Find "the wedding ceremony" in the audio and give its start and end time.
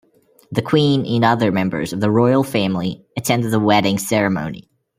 3.51-4.67